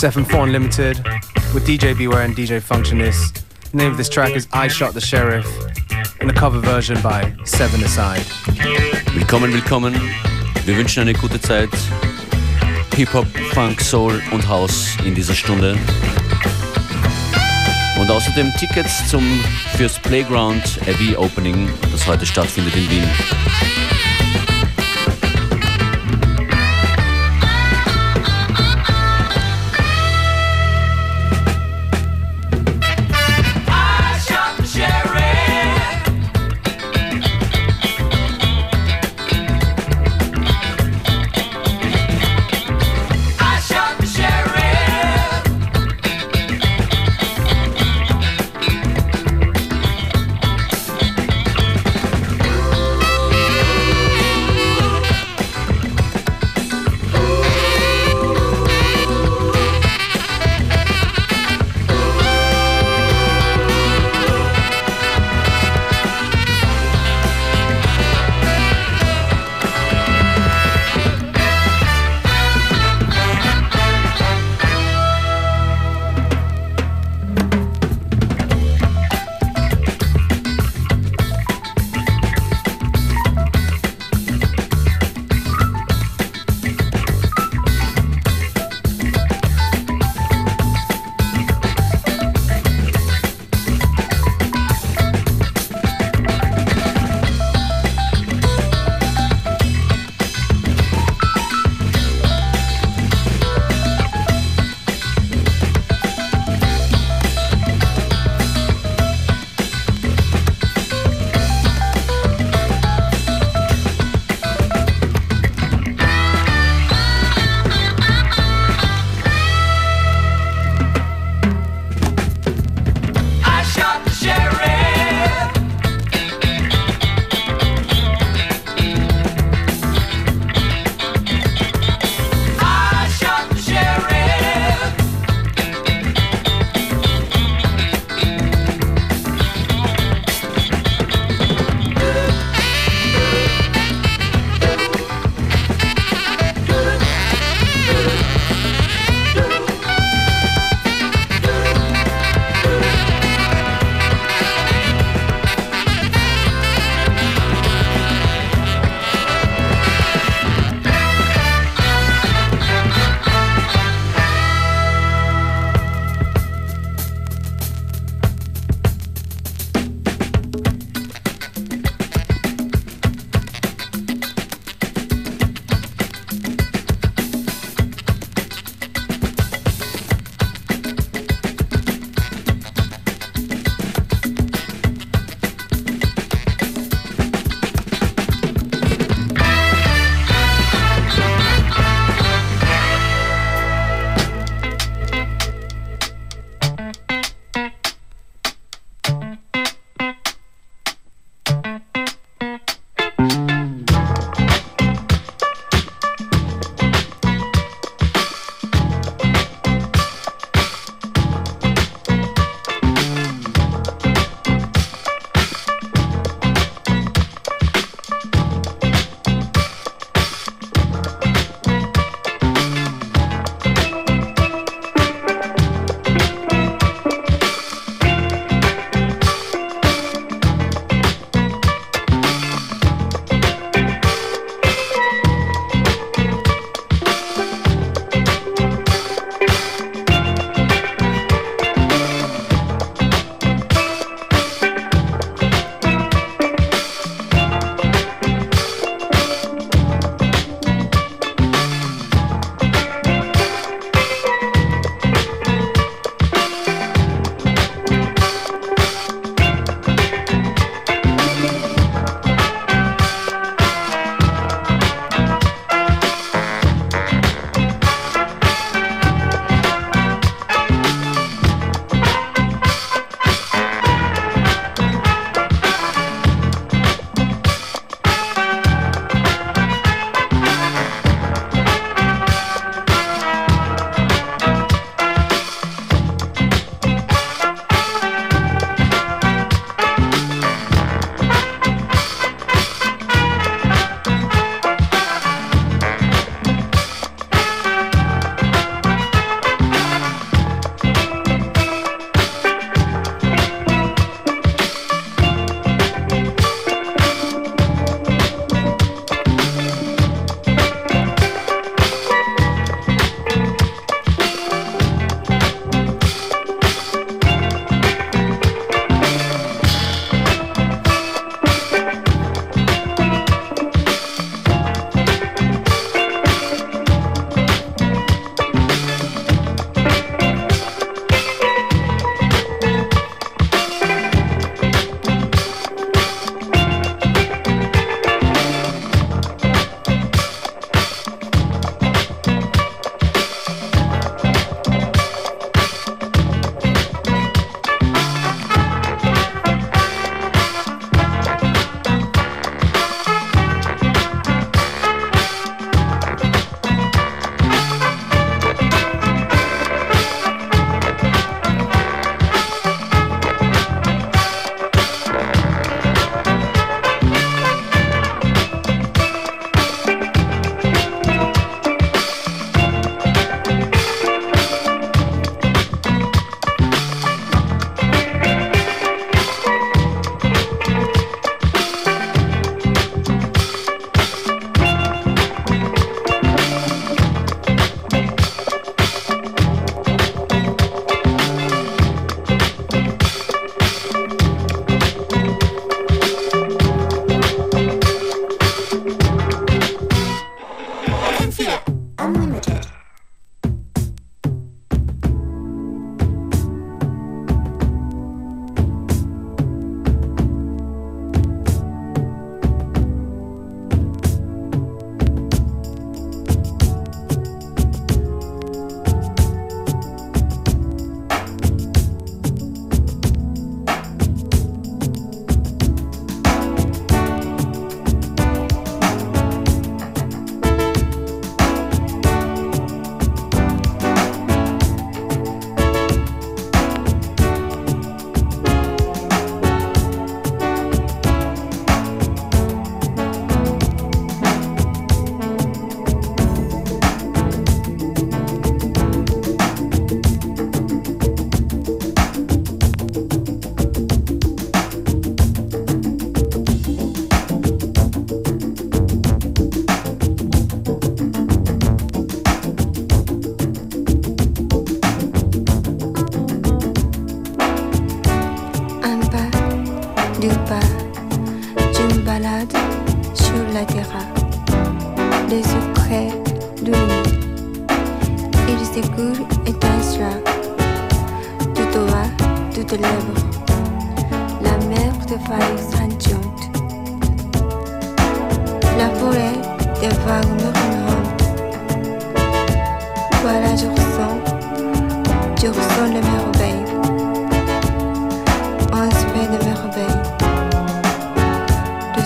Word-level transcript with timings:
It's 0.00 0.16
FM4 0.16 0.44
Unlimited 0.44 0.98
with 1.52 1.66
DJ 1.66 1.98
Beware 1.98 2.22
and 2.22 2.32
DJ 2.32 2.62
Functionist. 2.62 3.42
The 3.72 3.78
name 3.78 3.90
of 3.90 3.96
this 3.96 4.08
track 4.08 4.30
is 4.36 4.46
I 4.52 4.68
Shot 4.68 4.94
the 4.94 5.00
Sheriff 5.00 5.44
in 6.20 6.30
a 6.30 6.32
cover 6.32 6.60
version 6.60 7.02
by 7.02 7.34
Seven 7.42 7.82
Aside. 7.82 8.22
Willkommen, 9.12 9.52
willkommen. 9.52 9.94
Wir 10.66 10.76
wünschen 10.76 11.00
eine 11.00 11.14
gute 11.14 11.40
Zeit. 11.40 11.70
Hip-Hop, 12.94 13.26
Funk, 13.52 13.80
Soul 13.80 14.22
und 14.30 14.46
House 14.46 14.96
in 15.04 15.16
dieser 15.16 15.34
Stunde. 15.34 15.76
Und 18.00 18.08
außerdem 18.08 18.52
Tickets 18.56 19.08
zum 19.08 19.24
fürs 19.76 19.98
Playground 19.98 20.78
Abbey 20.82 21.16
Opening, 21.16 21.68
das 21.90 22.06
heute 22.06 22.24
stattfindet 22.24 22.76
in 22.76 22.88
Wien. 22.88 23.77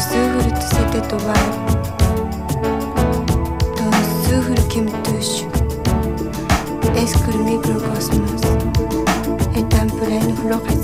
الزهرة 0.02 0.60
ستة 0.60 1.16
بعد 1.26 1.52
Dans 3.76 3.90
le 3.98 4.04
zouhre 4.26 4.68
qui 4.68 4.80
me 4.80 4.90
touche 5.04 5.44
Est-ce 6.96 7.16
que 7.18 7.30
le 7.38 7.44
microcosmos 7.44 8.42
Est 9.56 9.72
un 9.82 9.86
plein 9.86 10.26
floride 10.40 10.81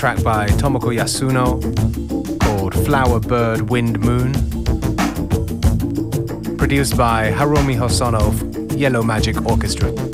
track 0.00 0.22
by 0.22 0.46
Tomoko 0.46 0.96
Yasuno 0.96 1.60
called 2.40 2.72
Flower 2.86 3.20
Bird 3.20 3.68
Wind 3.68 4.00
Moon. 4.00 4.32
Produced 6.56 6.96
by 6.96 7.30
Harumi 7.30 7.76
Hosono 7.76 8.18
of 8.18 8.72
Yellow 8.72 9.02
Magic 9.02 9.44
Orchestra. 9.44 10.09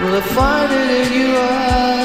Will 0.00 0.14
I 0.14 0.20
find 0.22 0.72
it 0.72 1.12
in 1.12 1.12
your 1.12 1.36
eyes? 1.36 1.99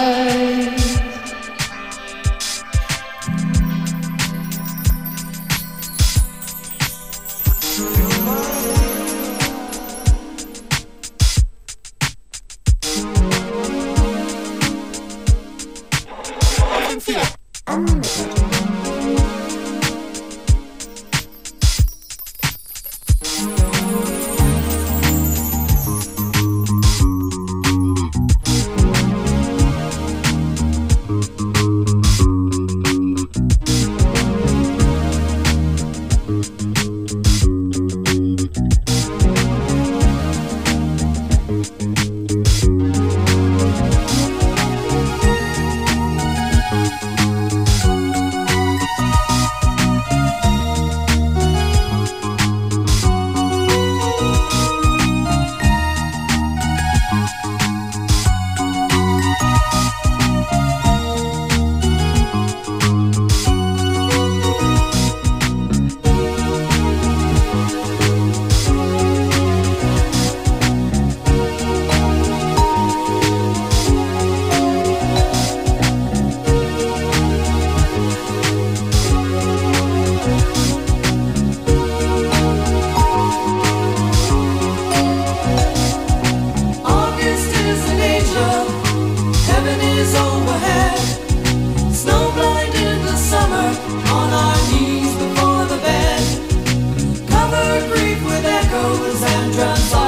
goes 98.75 99.23
and 99.23 99.53
drums 99.53 100.04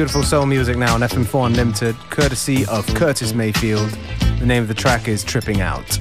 beautiful 0.00 0.22
soul 0.22 0.46
music 0.46 0.78
now 0.78 0.94
on 0.94 1.02
FM4 1.02 1.48
Unlimited, 1.48 1.94
courtesy 2.08 2.64
of 2.68 2.86
Curtis 2.94 3.34
Mayfield. 3.34 3.90
The 4.38 4.46
name 4.46 4.62
of 4.62 4.68
the 4.68 4.72
track 4.72 5.08
is 5.08 5.22
Tripping 5.22 5.60
Out. 5.60 6.00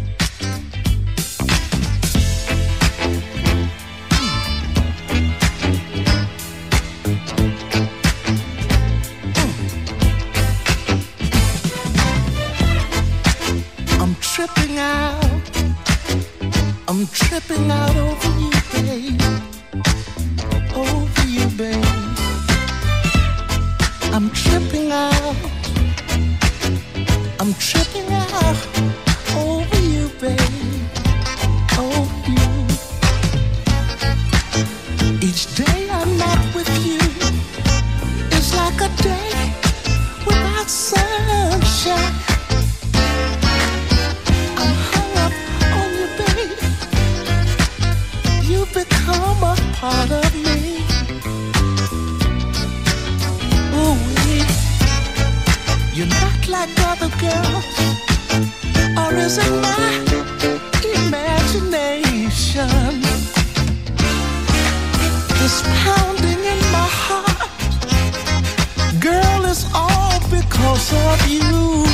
because 70.60 70.94
of 70.94 71.28
you. 71.28 71.86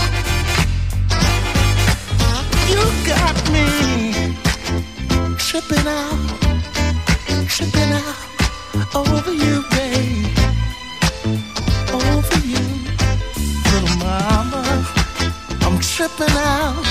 You 2.71 2.82
got 3.06 3.36
me 3.54 3.65
tripping 5.38 5.88
out, 5.88 6.39
tripping 7.47 7.91
out 8.01 8.95
over 8.95 9.34
you, 9.34 9.63
babe. 9.71 10.38
Over 11.93 12.39
you, 12.51 12.65
little 13.71 13.97
mama. 13.97 14.63
I'm 15.62 15.80
tripping 15.80 16.36
out. 16.38 16.85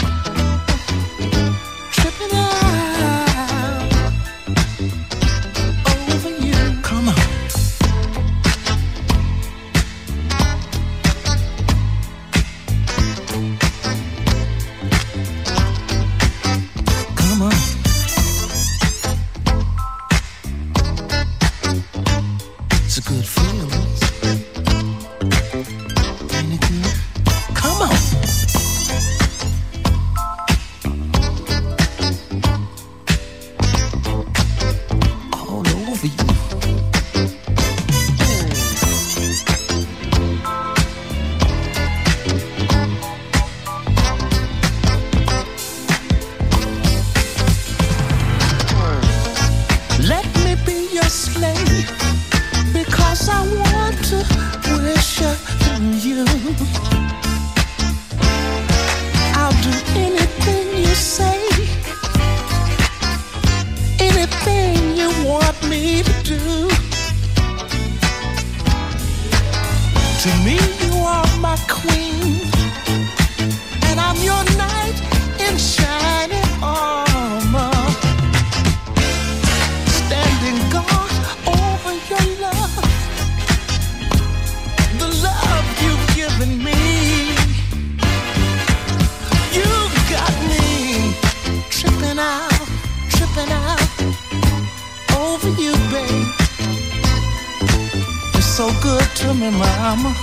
me, 99.51 99.59
mama. 99.59 100.15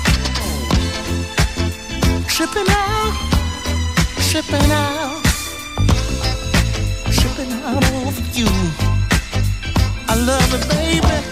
Tripping 2.27 2.69
out, 2.69 3.13
tripping 4.29 4.71
out, 4.71 5.21
tripping 7.11 7.51
out 7.63 7.83
over 7.93 8.23
you. 8.33 8.47
I 10.07 10.15
love 10.15 10.53
it, 10.53 10.69
baby. 10.69 11.30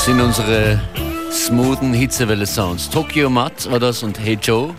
Sind 0.00 0.20
unsere 0.22 0.80
smoothen 1.30 1.92
Hitzewelle-Sounds. 1.92 2.88
Tokyo 2.88 3.28
Matt 3.28 3.70
war 3.70 3.78
das 3.78 4.02
und 4.02 4.18
Hey 4.18 4.38
Joe. 4.40 4.74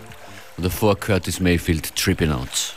Und 0.58 0.66
davor 0.66 1.00
Curtis 1.00 1.40
Mayfield 1.40 1.96
Tripping 1.96 2.32
Out. 2.32 2.76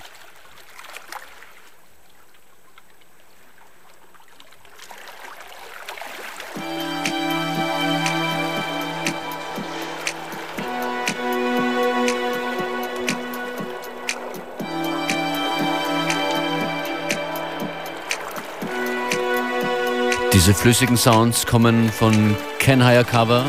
Diese 20.44 20.56
flüssigen 20.56 20.98
Sounds 20.98 21.46
kommen 21.46 21.90
von 21.90 22.36
Ken 22.58 22.84
Hayakawa. 22.84 23.46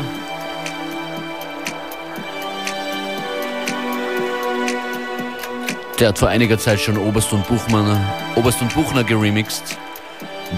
Der 6.00 6.08
hat 6.08 6.18
vor 6.18 6.28
einiger 6.28 6.58
Zeit 6.58 6.80
schon 6.80 6.96
Oberst 6.96 7.34
und 7.34 7.46
Buchmann, 7.48 8.02
Oberst 8.34 8.62
und 8.62 8.72
Buchner 8.72 9.04
geremixed. 9.04 9.76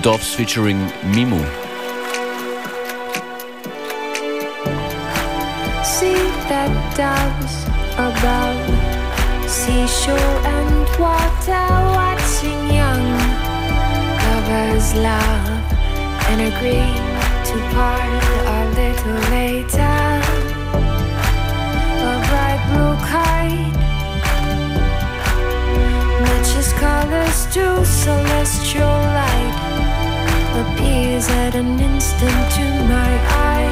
Doves 0.00 0.28
featuring 0.28 0.78
Mimu. 1.12 1.40
See 5.82 6.14
that 6.48 6.70
doves 6.96 7.66
above 7.96 9.48
seashore 9.48 10.16
and 10.44 10.88
water 11.00 11.66
watching 11.96 12.70
young 12.70 13.18
lovers 14.22 14.94
love 14.94 15.57
and 16.30 16.40
agree 16.42 16.92
to 17.48 17.56
part 17.74 18.22
a 18.56 18.60
little 18.78 19.20
later. 19.30 19.98
A 22.04 22.14
bright 22.28 22.62
blue 22.68 22.96
kite 23.12 23.74
matches 26.22 26.70
colors 26.74 27.38
to 27.54 27.64
celestial 27.84 28.98
light 29.18 29.56
appears 30.62 31.28
at 31.28 31.54
an 31.54 31.80
instant 31.80 32.44
to 32.56 32.66
my 32.92 33.12
eye 33.46 33.70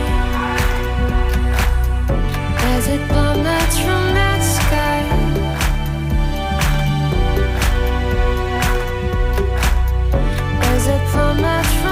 as 2.74 2.88
it 2.88 3.02
plummets 3.08 3.78
from 3.84 4.04
that 4.18 4.40
sky. 4.56 5.00
As 10.72 10.86
it 10.86 11.02
plummets 11.10 11.86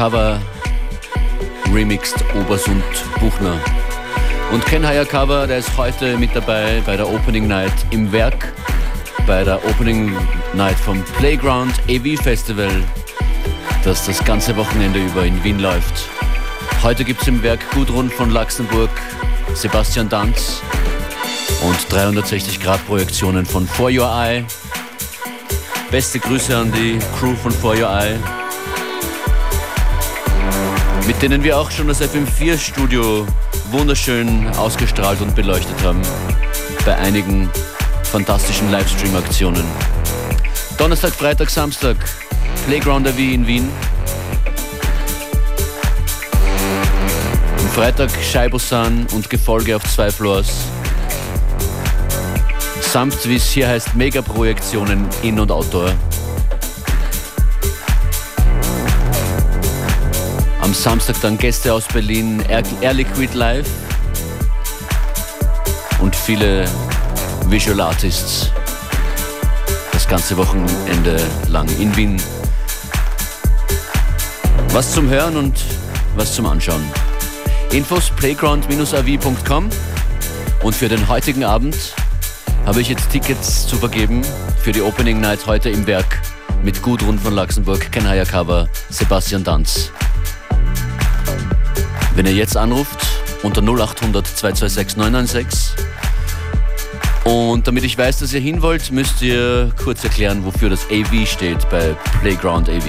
Hayakawa 0.00 0.40
remixed 1.70 2.24
Obersund 2.34 2.82
Buchner. 3.20 3.60
Und 4.50 4.64
Ken 4.64 4.82
Hayakawa, 4.82 5.46
der 5.46 5.58
ist 5.58 5.76
heute 5.76 6.16
mit 6.16 6.34
dabei 6.34 6.82
bei 6.86 6.96
der 6.96 7.06
Opening 7.06 7.46
Night 7.46 7.74
im 7.90 8.10
Werk, 8.10 8.50
bei 9.26 9.44
der 9.44 9.62
Opening 9.66 10.16
Night 10.54 10.76
vom 10.76 11.02
Playground 11.18 11.74
AV 11.90 12.18
Festival, 12.22 12.70
das 13.84 14.06
das 14.06 14.24
ganze 14.24 14.56
Wochenende 14.56 15.04
über 15.04 15.26
in 15.26 15.44
Wien 15.44 15.60
läuft. 15.60 16.08
Heute 16.82 17.04
gibt 17.04 17.20
es 17.20 17.28
im 17.28 17.42
Werk 17.42 17.60
Gudrun 17.72 18.08
von 18.08 18.30
Luxemburg, 18.30 18.90
Sebastian 19.52 20.08
Danz 20.08 20.62
und 21.62 21.92
360 21.92 22.58
Grad 22.58 22.82
Projektionen 22.86 23.44
von 23.44 23.66
For 23.66 23.90
Your 23.90 24.10
Eye. 24.10 24.46
Beste 25.90 26.18
Grüße 26.18 26.56
an 26.56 26.72
die 26.72 26.98
Crew 27.18 27.34
von 27.34 27.52
For 27.52 27.74
Your 27.76 27.90
Eye 27.90 28.18
mit 31.10 31.22
denen 31.22 31.42
wir 31.42 31.58
auch 31.58 31.72
schon 31.72 31.88
das 31.88 32.00
FM4 32.00 32.56
Studio 32.56 33.26
wunderschön 33.72 34.46
ausgestrahlt 34.56 35.20
und 35.20 35.34
beleuchtet 35.34 35.82
haben. 35.82 36.00
Bei 36.86 36.96
einigen 36.98 37.50
fantastischen 38.04 38.70
Livestream-Aktionen. 38.70 39.64
Donnerstag, 40.78 41.12
Freitag, 41.12 41.50
Samstag, 41.50 41.96
Playground 42.64 43.08
AV 43.08 43.18
in 43.18 43.44
Wien. 43.44 43.68
Am 47.58 47.68
Freitag 47.70 48.10
Scheibosan 48.22 49.08
und 49.12 49.28
Gefolge 49.28 49.74
auf 49.74 49.82
zwei 49.92 50.12
Floors. 50.12 50.66
Samt, 52.82 53.26
wie 53.26 53.34
es 53.34 53.50
hier 53.50 53.66
heißt, 53.66 53.96
Megaprojektionen 53.96 55.08
in- 55.24 55.40
und 55.40 55.50
outdoor. 55.50 55.92
Am 60.70 60.74
Samstag 60.74 61.20
dann 61.20 61.36
Gäste 61.36 61.74
aus 61.74 61.88
Berlin, 61.88 62.44
Air, 62.48 62.62
Air 62.80 62.92
Liquid 62.92 63.36
Live 63.36 63.68
und 66.00 66.14
viele 66.14 66.64
Visual 67.46 67.80
Artists. 67.80 68.52
Das 69.90 70.06
ganze 70.06 70.36
Wochenende 70.36 71.20
lang 71.48 71.68
in 71.80 71.96
Wien. 71.96 72.22
Was 74.68 74.92
zum 74.92 75.08
Hören 75.08 75.36
und 75.36 75.60
was 76.14 76.36
zum 76.36 76.46
Anschauen. 76.46 76.84
Infos 77.72 78.08
playground-av.com 78.10 79.70
und 80.62 80.74
für 80.76 80.88
den 80.88 81.08
heutigen 81.08 81.42
Abend 81.42 81.74
habe 82.64 82.80
ich 82.80 82.88
jetzt 82.88 83.10
Tickets 83.10 83.66
zu 83.66 83.74
vergeben 83.74 84.22
für 84.62 84.70
die 84.70 84.82
Opening 84.82 85.20
Night 85.20 85.44
heute 85.46 85.68
im 85.68 85.88
Werk 85.88 86.20
mit 86.62 86.80
Gudrun 86.80 87.18
von 87.18 87.34
Luxemburg, 87.34 87.90
Ken 87.90 88.06
Hayakawa, 88.06 88.68
Sebastian 88.88 89.42
Danz. 89.42 89.90
Wenn 92.20 92.26
ihr 92.26 92.34
jetzt 92.34 92.54
anruft 92.54 92.98
unter 93.42 93.62
0800 93.62 94.26
226 94.26 94.98
996 94.98 95.72
und 97.24 97.66
damit 97.66 97.82
ich 97.82 97.96
weiß, 97.96 98.18
dass 98.18 98.34
ihr 98.34 98.40
hin 98.40 98.60
wollt, 98.60 98.92
müsst 98.92 99.22
ihr 99.22 99.72
kurz 99.82 100.04
erklären, 100.04 100.44
wofür 100.44 100.68
das 100.68 100.84
AV 100.90 101.26
steht 101.26 101.66
bei 101.70 101.96
Playground 102.20 102.68
AV. 102.68 102.84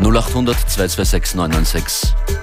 0800 0.00 0.58
226 0.68 1.36
996. 1.36 2.35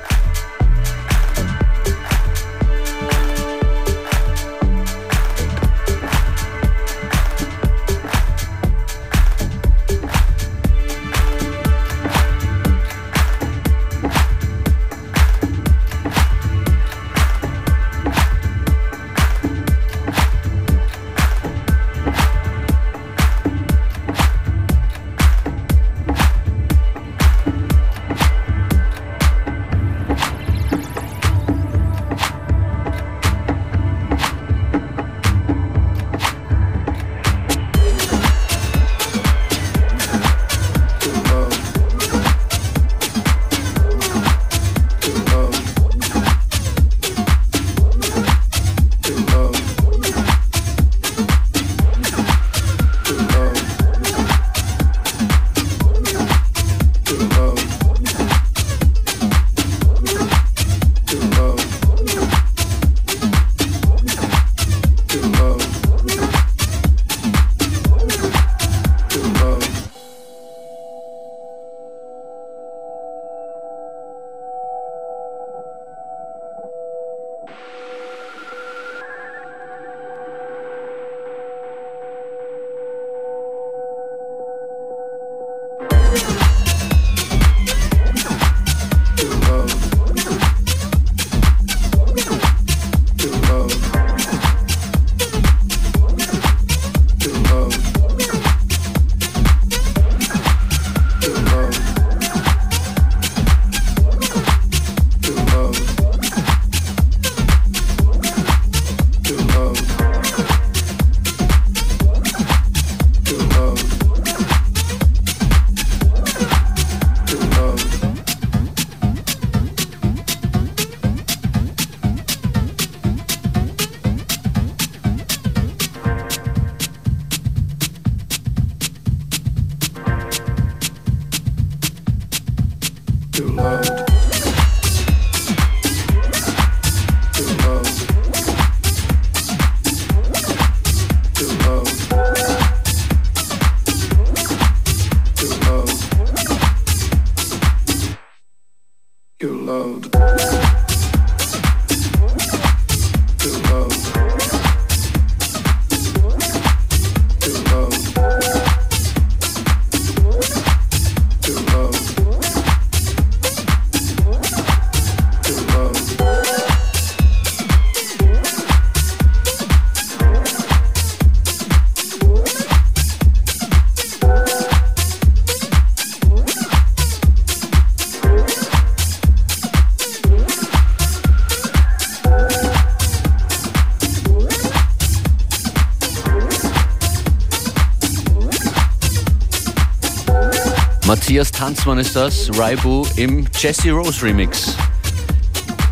Matthias 191.05 191.51
Tanzmann 191.51 191.97
ist 191.97 192.15
das, 192.15 192.49
Raibu 192.57 193.05
im 193.17 193.45
Jesse 193.59 193.91
Rose 193.91 194.25
Remix. 194.25 194.77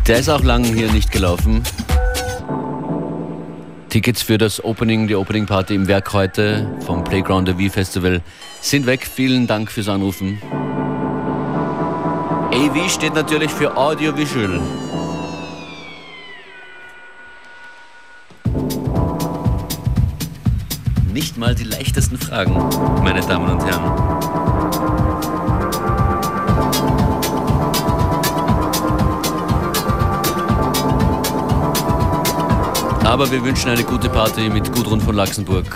Der 0.08 0.18
ist 0.18 0.30
auch 0.30 0.42
lange 0.42 0.68
hier 0.68 0.90
nicht 0.90 1.12
gelaufen. 1.12 1.62
Tickets 3.90 4.22
für 4.22 4.38
das 4.38 4.64
Opening, 4.64 5.08
die 5.08 5.14
Opening 5.14 5.44
Party 5.44 5.74
im 5.74 5.86
Werk 5.86 6.14
heute 6.14 6.66
vom 6.86 7.04
Playground 7.04 7.46
der 7.46 7.56
V 7.56 7.68
Festival 7.70 8.22
sind 8.62 8.86
weg. 8.86 9.06
Vielen 9.06 9.46
Dank 9.46 9.70
fürs 9.70 9.90
Anrufen. 9.90 10.40
AV 12.50 12.88
steht 12.88 13.14
natürlich 13.14 13.50
für 13.50 13.76
Audiovisual. 13.76 14.62
Nicht 21.12 21.36
mal 21.36 21.54
die 21.54 21.64
leichtesten 21.64 22.16
Fragen, 22.16 22.54
meine 23.04 23.20
Damen 23.20 23.50
und 23.50 23.62
Herren. 23.66 24.51
Aber 33.12 33.30
wir 33.30 33.44
wünschen 33.44 33.68
eine 33.68 33.84
gute 33.84 34.08
Party 34.08 34.48
mit 34.48 34.72
Gudrun 34.72 34.98
von 34.98 35.14
Laxenburg 35.14 35.66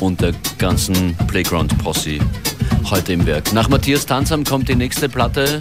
und 0.00 0.18
der 0.22 0.32
ganzen 0.56 1.14
Playground-Posse 1.26 2.20
heute 2.90 3.12
im 3.12 3.26
Werk. 3.26 3.52
Nach 3.52 3.68
Matthias 3.68 4.06
Tanzam 4.06 4.44
kommt 4.44 4.70
die 4.70 4.74
nächste 4.74 5.10
Platte 5.10 5.60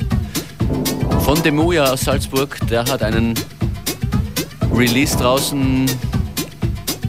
von 1.19 1.43
Demuja 1.43 1.91
aus 1.91 2.05
Salzburg. 2.05 2.57
Der 2.69 2.85
hat 2.85 3.03
einen 3.03 3.33
Release 4.73 5.17
draußen, 5.17 5.87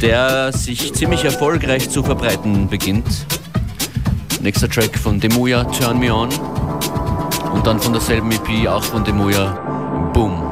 der 0.01 0.53
sich 0.53 0.93
ziemlich 0.93 1.25
erfolgreich 1.25 1.89
zu 1.89 2.03
verbreiten 2.03 2.69
beginnt. 2.69 3.07
Nächster 4.41 4.69
Track 4.69 4.99
von 4.99 5.21
Demuja, 5.21 5.63
Turn 5.63 6.01
Me 6.01 6.13
On. 6.13 6.31
Und 7.55 7.65
dann 7.65 7.79
von 7.79 7.93
derselben 7.93 8.33
EP, 8.33 8.67
auch 8.67 8.83
von 8.83 9.05
Demuja, 9.05 10.11
Boom. 10.13 10.50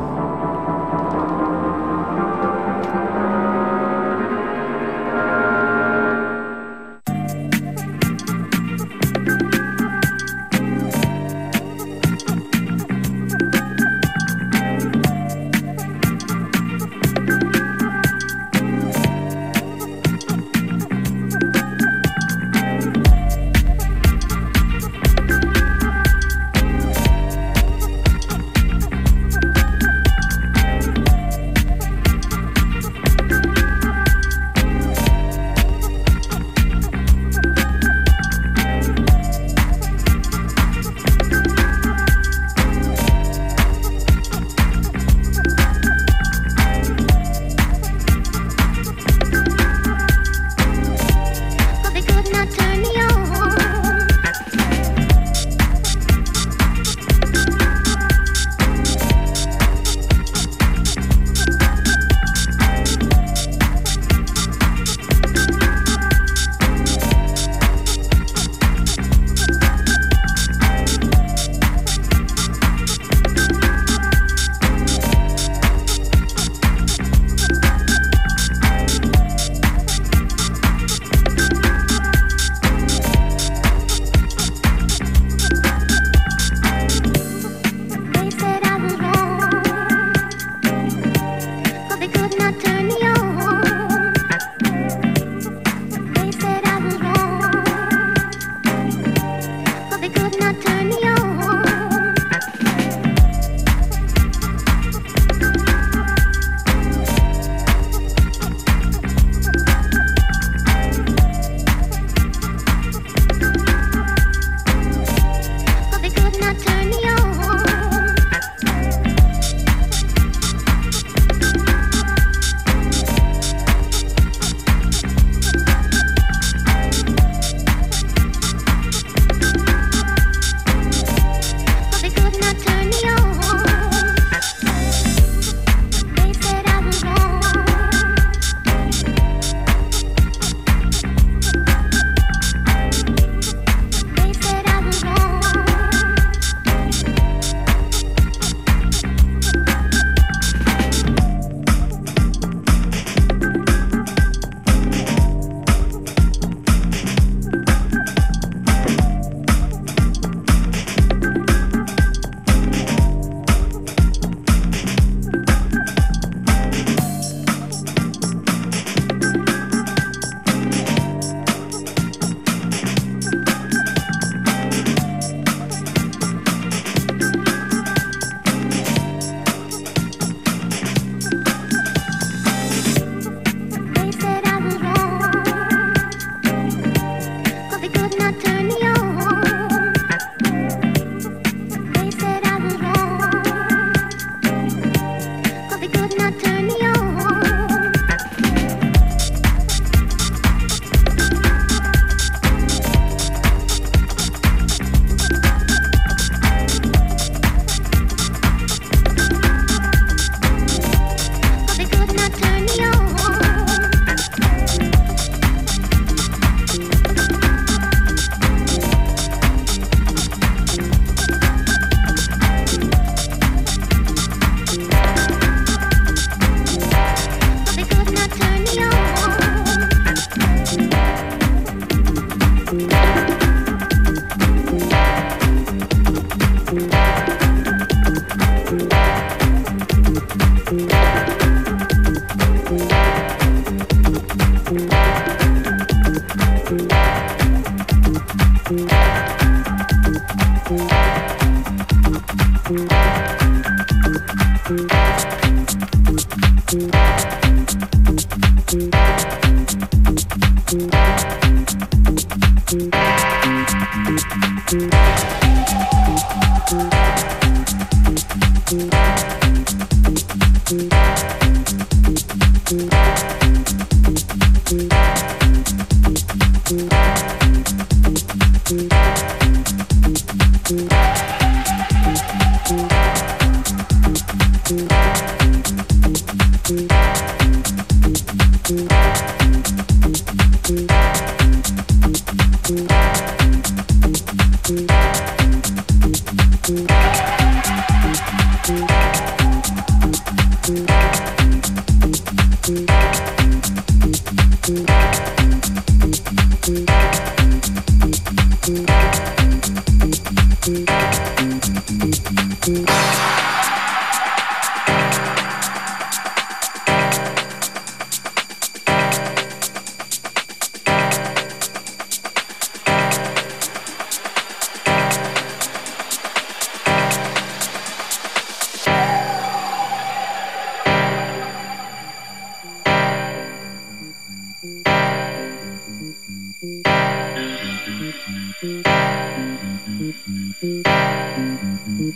Thank 341.98 342.14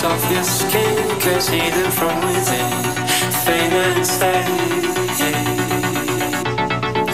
layers 0.00 0.04
off 0.04 0.32
your 0.32 0.44
skin 0.44 1.20
Cause 1.20 1.48
hidden 1.48 1.90
from 1.90 2.16
within. 2.26 2.70
Fade 3.44 3.72
and 3.72 4.06
stay, 4.06 4.42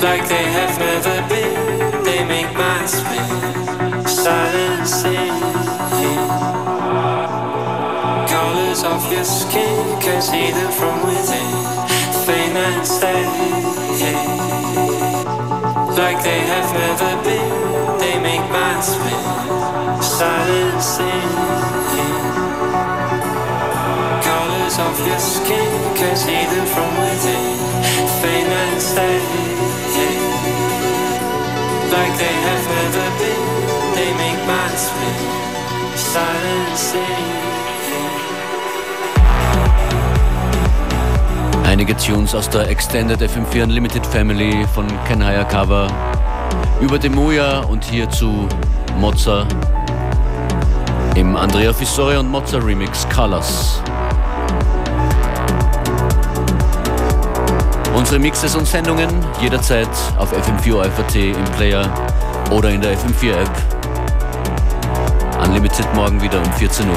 Like 0.03 0.29
they 0.29 0.45
have 0.53 0.79
never 0.79 1.29
been 1.29 2.05
They 2.05 2.25
make 2.25 2.53
minds 2.57 2.93
spin. 2.93 4.07
Silencing 4.07 5.41
Colors 8.29 8.85
off 8.85 9.11
your 9.13 9.25
skin 9.25 10.01
Cause 10.01 10.31
hidden 10.31 10.71
from 10.73 11.07
within. 11.07 11.53
Fade 12.25 12.57
and 12.57 12.87
stay, 12.87 13.25
Like 15.97 16.23
they 16.23 16.41
have 16.41 16.73
never 16.75 17.23
been 17.23 17.99
They 17.99 18.21
make 18.21 18.51
minds 18.51 18.87
spin. 18.87 20.03
Silencing 20.03 21.86
Colors 24.77 25.01
of 25.01 25.07
your 25.07 25.19
skin 25.19 25.95
can 25.95 26.17
see 26.17 26.45
them 26.53 26.67
from 26.67 26.91
within. 27.01 27.57
Fame 28.21 28.53
and 28.53 28.83
stay, 28.83 29.19
like 31.91 32.13
they 32.19 32.37
have 32.49 32.65
never 32.77 33.07
been. 33.19 33.45
They 33.95 34.11
make 34.21 34.41
my 34.47 34.69
spin, 34.77 35.17
silencing. 35.97 37.01
Einige 41.65 41.97
Tunes 41.97 42.35
aus 42.35 42.51
der 42.51 42.69
Extended 42.69 43.23
FM4 43.23 43.63
Unlimited 43.65 44.05
Family 44.07 44.67
von 44.75 44.87
Ken 45.07 45.25
Hayakawa 45.25 45.89
über 46.81 46.99
Demuya 46.99 47.61
und 47.61 47.85
hier 47.85 48.09
zu 48.11 48.47
Mozza 49.01 49.47
im 51.15 51.35
Andrea 51.35 51.73
Fissore 51.73 52.21
und 52.21 52.31
Mozza 52.31 52.59
Remix 52.59 53.07
Colors. 53.09 53.81
Unsere 57.97 58.19
Mixes 58.19 58.55
und 58.55 58.67
Sendungen 58.67 59.09
jederzeit 59.41 59.89
auf 60.19 60.31
FM4 60.31 60.85
FAT 60.85 61.15
im 61.15 61.45
Player 61.57 61.91
oder 62.51 62.69
in 62.69 62.83
der 62.83 62.95
FM4 62.95 63.33
App. 63.33 63.51
Unlimited 65.43 65.87
morgen 65.95 66.21
wieder 66.21 66.39
um 66.39 66.53
14 66.53 66.87
Uhr. 66.91 66.95